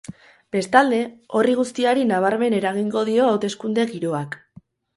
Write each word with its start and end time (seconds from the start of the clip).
Bestalde, 0.55 1.01
horri 1.41 1.53
guztiari 1.59 2.07
nabarmen 2.13 2.57
eragingo 2.63 3.07
dio 3.13 3.29
hauteskunde 3.29 3.89
giroak. 3.95 4.43